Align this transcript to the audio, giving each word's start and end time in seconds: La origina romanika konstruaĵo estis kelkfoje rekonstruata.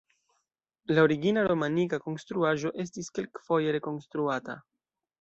La 0.95 1.03
origina 1.07 1.43
romanika 1.49 2.01
konstruaĵo 2.07 2.75
estis 2.87 3.13
kelkfoje 3.19 3.81
rekonstruata. 3.81 4.61